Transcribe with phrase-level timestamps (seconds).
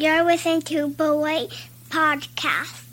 [0.00, 1.50] You're listening to Beloit
[1.90, 2.86] Podcast.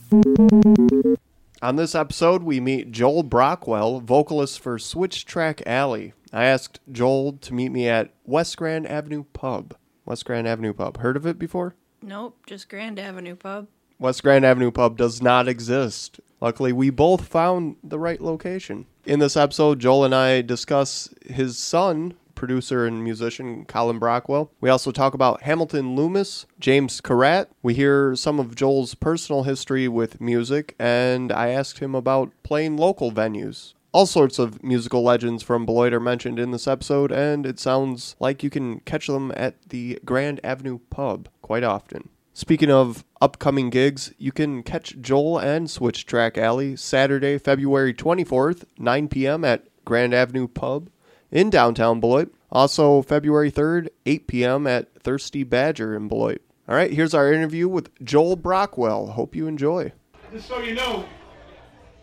[1.62, 6.12] On this episode, we meet Joel Brockwell, vocalist for Switch Track Alley.
[6.34, 9.78] I asked Joel to meet me at West Grand Avenue Pub.
[10.04, 10.98] West Grand Avenue Pub.
[10.98, 11.76] Heard of it before?
[12.02, 13.68] Nope, just Grand Avenue Pub.
[14.00, 16.20] West Grand Avenue Pub does not exist.
[16.42, 18.86] Luckily, we both found the right location.
[19.06, 24.50] In this episode, Joel and I discuss his son, producer and musician Colin Brockwell.
[24.62, 27.50] We also talk about Hamilton Loomis, James Carat.
[27.62, 32.78] We hear some of Joel's personal history with music, and I asked him about playing
[32.78, 33.74] local venues.
[33.92, 38.16] All sorts of musical legends from Beloit are mentioned in this episode, and it sounds
[38.20, 42.10] like you can catch them at the Grand Avenue Pub quite often.
[42.34, 48.66] Speaking of upcoming gigs, you can catch Joel and Switch Track Alley Saturday, February 24th,
[48.78, 49.44] 9 p.m.
[49.44, 50.92] at Grand Avenue Pub
[51.32, 52.34] in downtown Beloit.
[52.52, 54.68] Also, February 3rd, 8 p.m.
[54.68, 56.42] at Thirsty Badger in Beloit.
[56.68, 59.12] All right, here's our interview with Joel Brockwell.
[59.12, 59.92] Hope you enjoy.
[60.32, 61.06] Just so you know,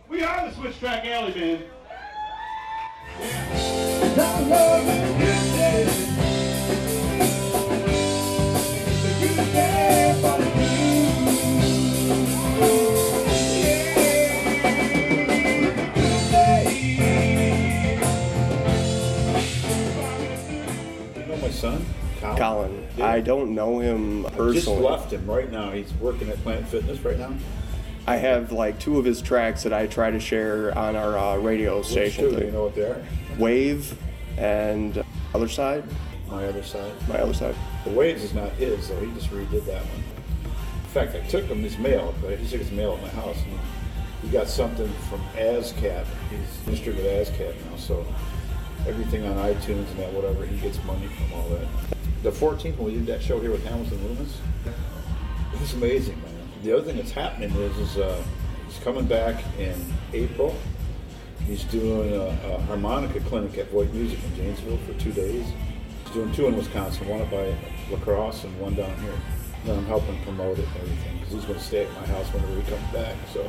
[0.08, 1.64] we are the Switch Track Alley Band.
[5.20, 5.23] You
[23.14, 24.54] I don't know him personally.
[24.54, 25.70] Just left him right now.
[25.70, 27.32] He's working at Planet Fitness right now.
[28.08, 31.36] I have like two of his tracks that I try to share on our uh,
[31.36, 32.24] radio Which station.
[32.30, 32.36] two?
[32.40, 33.00] Do you know what they are?
[33.38, 33.96] Wave
[34.36, 35.84] and other side,
[36.28, 36.90] My other side.
[37.08, 37.54] my other side.
[37.84, 38.98] The Waves is not his, though.
[38.98, 40.02] He just redid that one.
[40.82, 42.12] In fact, I took him his mail.
[42.26, 43.60] I just took his mail at my house, and
[44.22, 46.04] he got something from ASCAP.
[46.30, 48.04] He's registered with ASCAP now, so
[48.88, 51.68] everything on iTunes and that whatever, he gets money from all that.
[52.25, 54.41] The 14th, when we did that show here with Hamilton Loomis,
[55.53, 56.33] it was amazing, man.
[56.62, 58.25] The other thing that's happening is, is uh,
[58.67, 59.75] he's coming back in
[60.14, 60.56] April.
[61.47, 65.45] He's doing a, a harmonica clinic at Voigt Music in Janesville for two days.
[66.05, 67.55] He's doing two in Wisconsin, one up by
[67.90, 69.13] La Crosse and one down here.
[69.67, 72.27] Then I'm helping promote it and everything because he's going to stay at my house
[72.33, 73.17] whenever he comes back.
[73.34, 73.42] So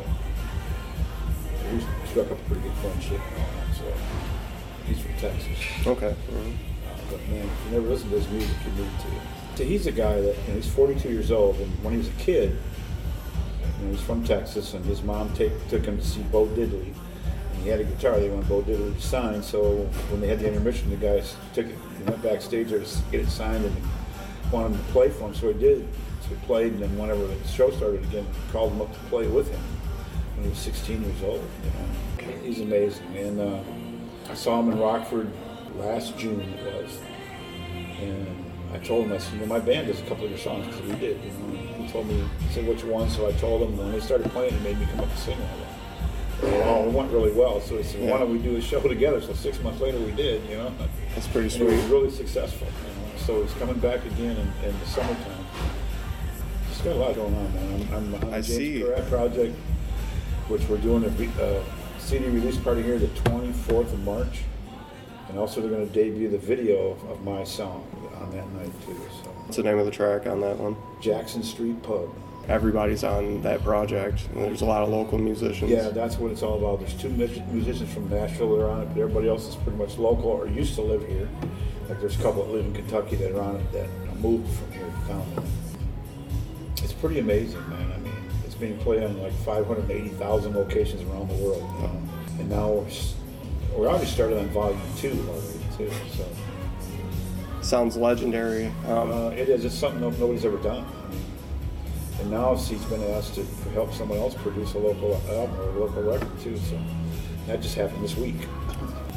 [1.71, 3.75] we struck up a pretty good friendship and.
[3.77, 3.93] So
[4.85, 5.87] he's from Texas.
[5.87, 6.13] Okay.
[6.29, 6.74] Uh,
[7.09, 9.57] But man, if you never listen to his music, you need to.
[9.57, 12.09] So he's a guy that you know, he's 42 years old, and when he was
[12.09, 12.57] a kid,
[13.79, 16.93] you know, he's from Texas, and his mom take, took him to see Bo Diddley,
[17.53, 18.19] and he had a guitar.
[18.19, 19.75] They wanted Bo Diddley to sign, so
[20.09, 23.21] when they had the intermission, the guys took it, he went backstage there to get
[23.21, 23.75] it signed, and
[24.51, 25.87] wanted him to play for him, so he did.
[26.21, 29.27] So he played, and then whenever the show started again, called him up to play
[29.27, 29.61] with him
[30.35, 31.43] when he was 16 years old.
[31.63, 33.59] You know, he's amazing, and uh,
[34.29, 35.31] I saw him in Rockford
[35.77, 36.97] last June it was,
[38.01, 40.39] and I told him I said, you know, my band does a couple of your
[40.39, 41.21] songs because we did.
[41.23, 43.09] You know, he told me, he said, which one?
[43.09, 45.19] So I told him, and when they started playing, he made me come up and
[45.19, 46.53] sing all that.
[46.53, 47.61] And all it went really well.
[47.61, 49.21] So he said, why don't we do a show together?
[49.21, 50.43] So six months later, we did.
[50.49, 50.73] You know,
[51.13, 51.91] That's pretty and he was sweet.
[51.91, 52.67] really successful.
[52.67, 52.73] You
[53.13, 53.17] know?
[53.25, 55.45] So he's coming back again in, in the summertime.
[56.69, 57.87] He's got a lot going on, man.
[57.93, 58.83] I'm, I'm on I the James see.
[59.09, 59.55] Project,
[60.49, 61.63] which we're doing a uh,
[61.99, 64.41] CD release party here the 24th of March,
[65.29, 67.85] and also they're going to debut the video of, of my song
[68.21, 68.95] on that night too.
[69.23, 70.75] So What's the name of the track on that one?
[71.01, 72.09] Jackson Street Pub.
[72.47, 74.27] Everybody's on that project.
[74.35, 75.71] There's a lot of local musicians.
[75.71, 76.79] Yeah, that's what it's all about.
[76.79, 79.97] There's two musicians from Nashville that are on it, but everybody else is pretty much
[79.97, 81.27] local or used to live here.
[81.89, 84.71] Like there's a couple that live in Kentucky that are on it that moved from
[84.71, 85.45] here to town.
[86.83, 87.91] It's pretty amazing, man.
[87.91, 88.13] I mean,
[88.45, 92.01] it's being played on like 580,000 locations around the world, you know.
[92.39, 92.85] And now
[93.75, 95.91] we're, already started on volume two already too.
[96.15, 96.25] So
[97.61, 98.67] Sounds legendary.
[98.87, 99.65] Um, uh, it is.
[99.65, 100.85] It's something nobody's ever done.
[100.85, 101.25] I mean,
[102.19, 103.43] and now he's been asked to
[103.73, 106.57] help someone else produce a local album or a local record too.
[106.57, 106.79] So
[107.47, 108.35] that just happened this week.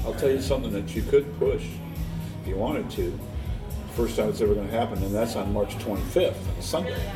[0.04, 1.64] I'll tell you something that you could push
[2.42, 3.18] if you wanted to.
[3.94, 7.12] First time it's ever going to happen, and that's on March 25th, on Sunday.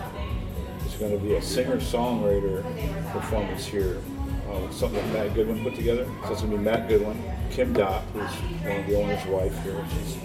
[0.84, 4.02] It's going to be a singer-songwriter performance here.
[4.48, 6.04] Uh, something that Matt Goodwin put together.
[6.24, 8.30] So it's going to be Matt Goodwin, Kim Dot, who's
[8.62, 9.84] one of the owner's wife here.
[9.94, 10.16] She's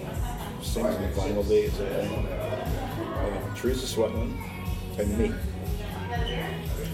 [0.60, 4.36] sings in the vinyl days, uh, Teresa Sweatland,
[4.98, 5.32] and me.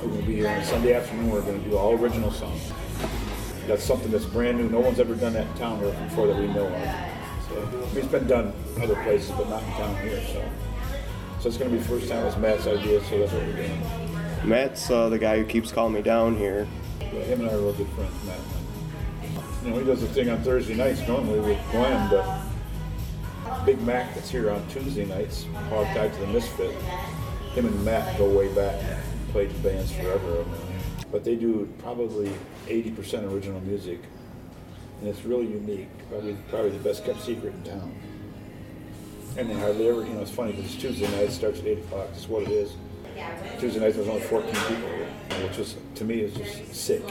[0.00, 1.30] We're going to be here on Sunday afternoon.
[1.30, 2.72] We're going to do all original songs.
[3.66, 4.68] That's something that's brand new.
[4.68, 7.14] No one's ever done that in town before that we know of.
[7.48, 10.20] So, it's been done other places, but not in town here.
[10.26, 10.44] So,
[11.40, 13.02] so it's going to be first time it's Matt's idea.
[13.04, 13.82] So that's what we're doing.
[14.44, 16.68] Matt's uh, the guy who keeps calling me down here.
[17.14, 18.40] Yeah, him and I are real good friends, Matt.
[19.62, 24.12] You know, he does a thing on Thursday nights normally with Glenn, but Big Mac
[24.16, 26.74] that's here on Tuesday nights, hog tied to the Misfit.
[27.54, 28.82] him and Matt go way back,
[29.30, 30.44] played in bands forever.
[31.12, 32.32] But they do probably
[32.66, 34.00] 80% original music,
[34.98, 35.88] and it's really unique.
[36.08, 37.94] Probably probably the best kept secret in town.
[39.38, 41.66] And they hardly ever, you know, it's funny because it's Tuesday night, it starts at
[41.66, 42.74] 8 o'clock, that's what it is.
[43.60, 44.88] Tuesday night there's only 14 people,
[45.46, 47.02] which is, to me, is just sick.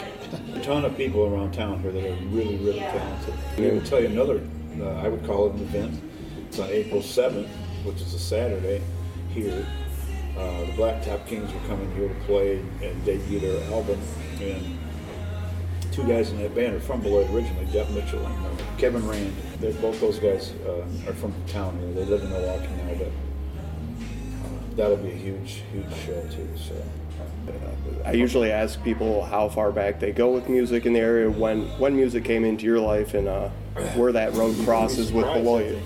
[0.53, 3.33] a ton of people around town here that are really, really talented.
[3.57, 4.41] I will tell you another,
[4.81, 6.03] uh, I would call it an event.
[6.47, 7.47] It's on April 7th,
[7.85, 8.81] which is a Saturday
[9.29, 9.65] here.
[10.37, 13.99] Uh, the Blacktop Kings are coming here to play and debut their album.
[14.41, 14.77] And
[15.91, 19.33] two guys in that band are from Beloit originally, Jeff Mitchell and uh, Kevin Rand.
[19.59, 21.93] They're, both those guys uh, are from town here.
[21.93, 23.11] They live in Milwaukee now, but
[24.75, 26.49] that'll be a huge, huge show too.
[26.57, 26.75] So.
[28.05, 31.63] I usually ask people how far back they go with music in the area, when
[31.79, 33.49] when music came into your life, and uh,
[33.95, 35.77] where that road crosses with Surprised, Beloit.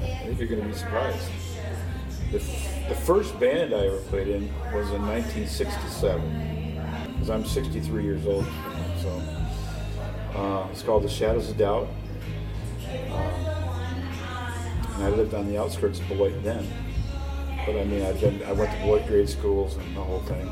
[0.00, 1.30] I think you're going to be surprised.
[2.32, 2.38] The,
[2.88, 8.46] the first band I ever played in was in 1967, because I'm 63 years old.
[9.00, 9.22] So
[10.34, 11.88] uh, it's called The Shadows of Doubt.
[13.10, 13.34] Um,
[14.94, 16.66] and I lived on the outskirts of Beloit then.
[17.68, 20.48] But I mean, I've been, I went to Beloit grade schools and the whole thing.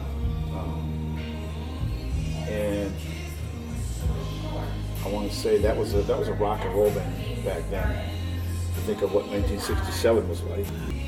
[0.53, 1.19] Um,
[2.47, 2.93] and
[5.03, 7.63] I want to say that was a that was a rock and roll band back
[7.71, 7.89] then.
[8.75, 10.67] To think of what 1967 was like,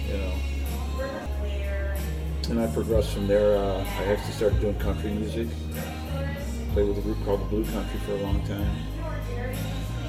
[0.08, 0.32] you know.
[2.48, 3.58] And I progressed from there.
[3.58, 5.48] Uh, I actually started doing country music.
[6.72, 8.74] Played with a group called the Blue Country for a long time.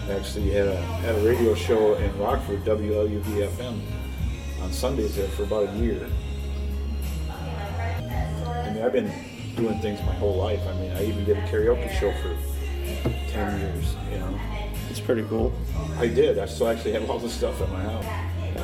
[0.10, 3.82] Actually had a had a radio show in Rockford, WLUV-FM,
[4.62, 6.10] on Sundays there for about a year.
[7.30, 9.12] I mean, I've been
[9.56, 10.62] doing things my whole life.
[10.68, 12.38] I mean, I even did a karaoke show for
[13.32, 14.40] 10 years, you know.
[14.90, 15.54] It's pretty cool.
[15.98, 16.40] I did.
[16.40, 18.06] I still actually have all the stuff at my house.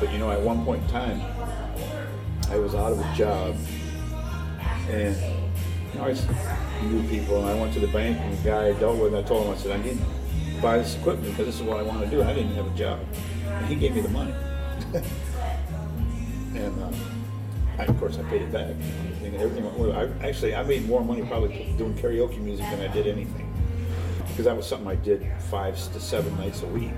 [0.00, 1.20] But you know, at one point in time,
[2.50, 3.56] I was out of a job,
[4.88, 5.16] and
[5.92, 8.72] you know, I knew people, and I went to the bank, and the guy I
[8.74, 11.46] dealt with, and I told him, I said, I need to buy this equipment because
[11.46, 12.22] this is what I want to do.
[12.22, 13.00] I didn't have a job,
[13.46, 14.34] and he gave me the money.
[16.56, 16.90] and uh,
[17.78, 18.68] I, of course, I paid it back.
[18.70, 19.92] Everything, everything went well.
[19.92, 23.52] I, actually, I made more money probably doing karaoke music than I did anything
[24.28, 26.92] because that was something I did five to seven nights a week.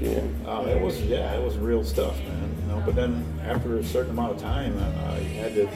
[0.00, 0.22] Yeah.
[0.46, 2.56] Uh, it was yeah, it was real stuff, man.
[2.62, 5.68] You know, but then after a certain amount of time, I, I had to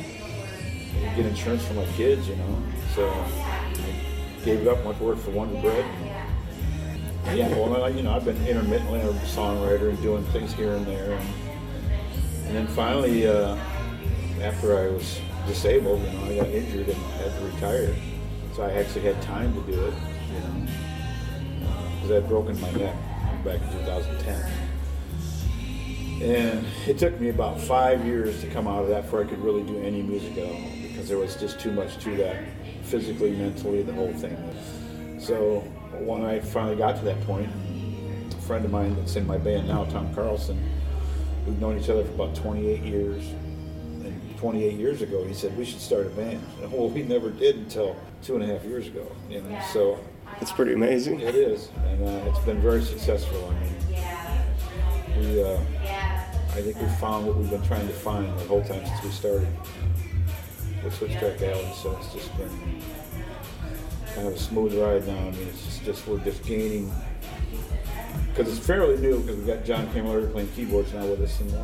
[1.17, 2.29] get insurance for my kids.
[2.29, 2.63] You know,
[2.95, 5.85] so I gave it up, went to work for Wonder Bread.
[7.27, 10.75] And, yeah, well, I- you know, I've been intermittently a songwriter and doing things here
[10.75, 11.25] and there, and
[12.55, 13.57] then finally, uh,
[14.41, 17.95] after I was disabled, you know, I got injured and had to retire.
[18.55, 19.95] So I actually had time to do it,
[20.33, 20.67] you know,
[21.95, 22.97] because I had broken my neck
[23.45, 24.65] back in 2010.
[26.23, 29.41] And it took me about five years to come out of that before I could
[29.41, 32.45] really do any music at all because there was just too much to that,
[32.85, 34.39] physically, mentally, the whole thing.
[35.19, 35.61] So
[35.99, 37.51] when I finally got to that point,
[38.31, 40.59] a friend of mine that's in my band now, Tom Carlson,
[41.47, 43.25] we've known each other for about 28 years.
[44.05, 46.43] And 28 years ago, he said we should start a band.
[46.71, 49.07] Well, we never did until two and a half years ago.
[49.31, 49.99] You know, so
[50.41, 51.21] It's pretty amazing.
[51.21, 53.53] it is, and uh, it's been very successful.
[53.53, 55.59] I mean, we, uh,
[56.55, 59.11] I think we found what we've been trying to find the whole time since we
[59.11, 59.49] started
[60.83, 61.73] with Switch Track Alley.
[61.81, 62.81] So it's just been
[64.15, 65.17] kind of a smooth ride now.
[65.19, 66.93] I mean, it's just, just we're just gaining
[68.35, 71.55] because it's fairly new because we got John Camilleri playing keyboards now with us, and
[71.55, 71.59] uh,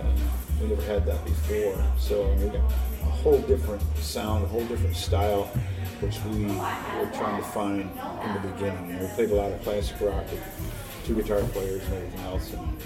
[0.00, 0.14] um,
[0.60, 1.84] we never had that before.
[1.98, 2.56] So we got
[3.02, 5.44] a whole different sound, a whole different style,
[6.00, 8.96] which we were trying to find in the beginning.
[8.96, 12.52] Know, we played a lot of classic rock with two guitar players and everything else,
[12.54, 12.76] and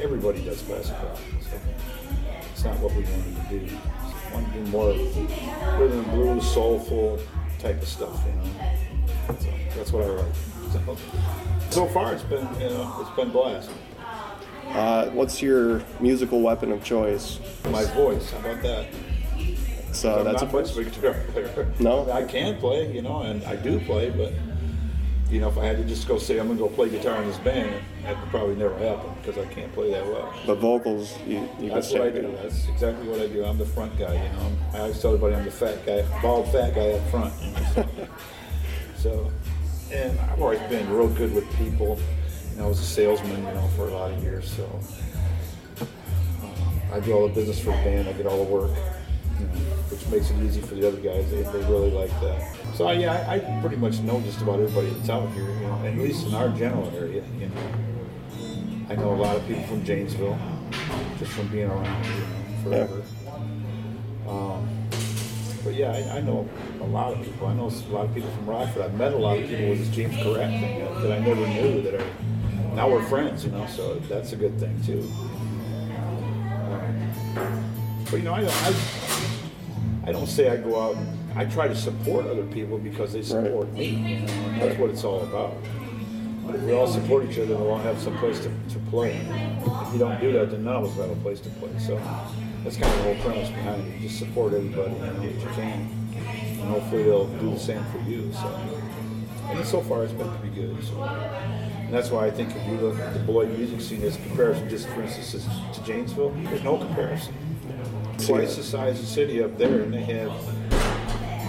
[0.00, 1.18] everybody does classic rock.
[1.40, 1.58] So
[2.52, 3.76] it's not what we wanted to do.
[3.76, 4.90] We wanted to do more
[5.80, 7.18] rhythm and blues, soulful
[7.66, 8.24] type of stuff.
[8.26, 10.34] You know, so that's what I write.
[10.72, 10.96] So,
[11.70, 13.70] so far, it's been you know it's been blast.
[14.68, 17.40] Uh, what's your musical weapon of choice?
[17.70, 18.86] My voice, how about that?
[19.92, 21.72] So I'm that's a not much of a guitar player.
[21.78, 22.10] No?
[22.10, 24.32] I can play, you know, and I do play, but
[25.30, 27.28] you know, if I had to just go say I'm gonna go play guitar in
[27.28, 30.32] this band, that would probably never happen because I can't play that well.
[30.46, 31.18] but vocals.
[31.26, 32.36] You, you That's what I do.
[32.42, 33.44] That's exactly what I do.
[33.44, 34.52] I'm the front guy, you know.
[34.72, 37.34] I always tell everybody I'm the fat guy, bald fat guy up front.
[37.42, 37.88] You know, so,
[38.98, 39.32] so,
[39.92, 41.98] and I've always been real good with people.
[42.52, 44.50] You know, I was a salesman, you know, for a lot of years.
[44.50, 44.80] So
[45.80, 48.08] uh, I do all the business for the band.
[48.08, 48.70] I get all the work,
[49.40, 49.52] you know,
[49.90, 51.30] which makes it easy for the other guys.
[51.30, 52.56] They, they really like that.
[52.74, 55.82] So yeah, I, I pretty much know just about everybody that's out here, you know,
[55.84, 57.62] at least in our general area, you know.
[58.90, 60.38] I know a lot of people from Janesville,
[61.18, 62.26] just from being around, you know,
[62.62, 63.02] forever.
[65.64, 66.48] But yeah, I, I know
[66.80, 67.48] a lot of people.
[67.48, 68.82] I know a lot of people from Rockford.
[68.82, 71.44] I've met a lot of people with this James Correct thing that, that I never
[71.48, 72.06] knew that are
[72.76, 73.44] now we're friends.
[73.44, 75.02] You know, so that's a good thing too.
[77.36, 77.64] Um,
[78.04, 78.46] but you know, I.
[78.46, 79.05] I,
[80.06, 80.96] I don't say I go out.
[81.34, 83.96] I try to support other people because they support me.
[83.96, 85.54] Know, and that's what it's all about.
[86.48, 89.16] If we all support each other, we'll all have some place to, to play.
[89.16, 91.76] If you don't do that, then none of us have a place to play.
[91.78, 92.00] So
[92.62, 94.00] that's kind of the whole premise behind it.
[94.00, 95.90] Just support everybody, that you can.
[96.14, 98.32] And hopefully they'll do the same for you.
[98.32, 98.48] So
[99.50, 100.84] and so far it's been pretty good.
[100.84, 101.02] So.
[101.02, 104.20] And that's why I think if you look at the Beloit music scene as a
[104.20, 107.34] comparison, just for instance, to Janesville, there's no comparison.
[108.18, 110.32] Twice the size of the city up there, and they have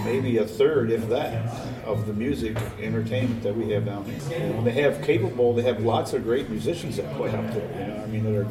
[0.04, 1.46] maybe a third, if that,
[1.84, 4.40] of the music entertainment that we have down here.
[4.40, 7.80] And they have capable, they have lots of great musicians that play up there.
[7.80, 8.48] You know, I mean, that are.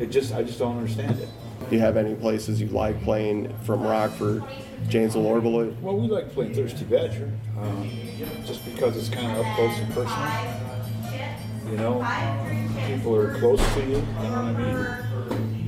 [0.00, 1.28] It just, I just don't understand it.
[1.68, 4.42] Do you have any places you like playing from Rockford,
[4.88, 5.74] Janesville, or Beloit?
[5.82, 7.90] Well, we like playing Thirsty Badger, um,
[8.46, 10.28] just because it's kind of up close and personal.
[11.70, 13.88] You know, people are close to you.
[13.88, 15.07] You know what I mean?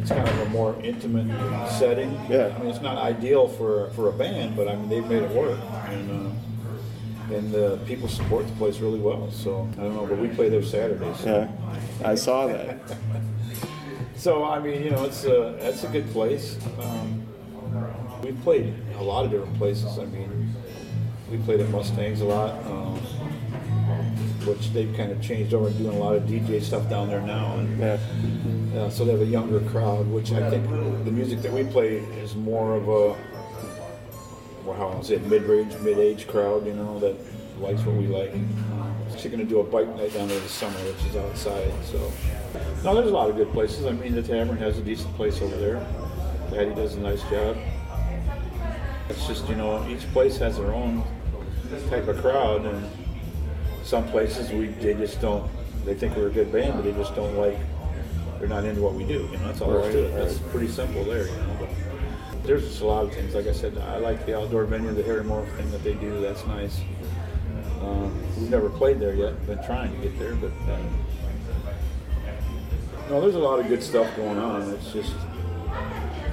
[0.00, 1.28] It's kind of a more intimate
[1.70, 2.12] setting.
[2.28, 2.54] Yeah.
[2.54, 5.30] I mean, it's not ideal for for a band, but I mean, they've made it
[5.30, 9.30] work, and uh, and uh, people support the place really well.
[9.30, 11.24] So I don't know, but we play there Saturdays.
[11.24, 11.48] Yeah,
[12.04, 12.78] I saw that.
[14.16, 16.58] So I mean, you know, it's a that's a good place.
[16.78, 17.26] Um,
[18.22, 19.98] we've played a lot of different places.
[19.98, 20.54] I mean,
[21.30, 22.89] we played at Mustangs a lot, um,
[24.46, 27.20] which they've kind of changed over and doing a lot of DJ stuff down there
[27.20, 27.56] now.
[27.56, 27.98] And Yeah,
[28.76, 30.68] uh, so they have a younger crowd, which I think
[31.04, 33.16] the music that we play is more of a
[34.64, 36.66] well, how I'll say it, mid-range, mid-age crowd.
[36.66, 37.16] You know that
[37.60, 38.32] likes what we like.
[39.16, 41.72] She's going to do a bike night down there this summer, which is outside.
[41.84, 41.98] So
[42.84, 43.86] no, there's a lot of good places.
[43.86, 45.86] I mean, the tavern has a decent place over there.
[46.50, 47.56] Patty does a nice job.
[49.08, 51.02] It's just you know each place has their own
[51.88, 52.88] type of crowd, and
[53.90, 55.50] some places we they just don't.
[55.84, 57.58] They think we're a good band, but they just don't like.
[58.38, 59.28] They're not into what we do.
[59.32, 60.14] You know, that's all there is to it.
[60.14, 61.26] Right, That's pretty simple there.
[61.26, 61.68] You know, but
[62.44, 63.34] there's just a lot of things.
[63.34, 66.20] Like I said, I like the outdoor venue, the Harry Moore thing that they do.
[66.20, 66.80] That's nice.
[67.82, 69.44] Uh, we've never played there yet.
[69.46, 70.78] Been trying to get there, but uh,
[73.08, 74.70] no, there's a lot of good stuff going on.
[74.70, 75.14] It's just,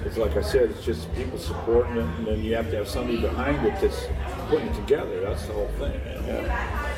[0.05, 2.87] it's like I said, it's just people supporting it, and then you have to have
[2.87, 4.05] somebody behind it that's
[4.47, 5.21] putting it together.
[5.21, 5.99] That's the whole thing.
[6.27, 6.96] you know?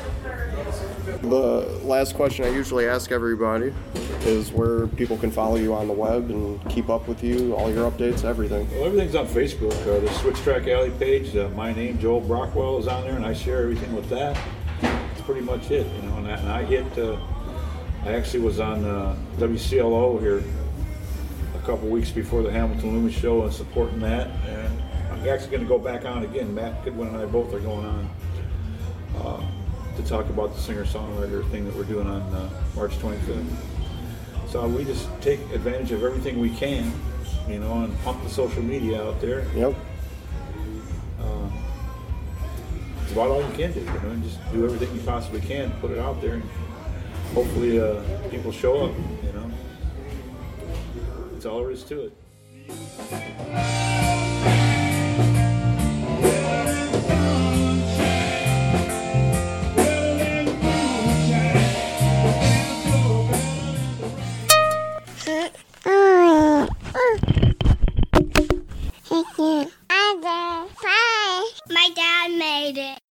[1.22, 3.72] The last question I usually ask everybody
[4.22, 7.70] is where people can follow you on the web and keep up with you, all
[7.70, 8.70] your updates, everything.
[8.72, 9.72] Well, everything's on Facebook.
[9.82, 11.34] Uh, the Switch Track Alley page.
[11.34, 14.38] Uh, my name, Joel Brockwell, is on there, and I share everything with that.
[14.82, 16.16] That's pretty much it, you know.
[16.16, 16.98] And I, and I hit.
[16.98, 17.18] Uh,
[18.04, 20.42] I actually was on uh, WCLO here
[21.54, 24.28] a couple weeks before the Hamilton Loomis show and supporting that.
[24.46, 26.54] And I'm actually going to go back on again.
[26.54, 28.10] Matt Goodwin and I both are going on
[29.16, 29.49] uh,
[30.00, 33.44] to talk about the singer-songwriter thing that we're doing on uh, March 25th.
[34.48, 36.92] So we just take advantage of everything we can,
[37.48, 39.46] you know, and pump the social media out there.
[39.54, 39.74] Yep.
[41.20, 41.50] Uh,
[43.02, 45.70] it's about all you can do, you know, and just do everything you possibly can,
[45.80, 46.44] put it out there, and
[47.34, 49.50] hopefully uh, people show up, you know.
[51.32, 52.12] That's all there is to it.